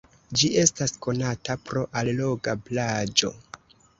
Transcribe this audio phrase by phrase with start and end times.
[0.39, 3.33] Ĝi estas konata pro alloga plaĝo.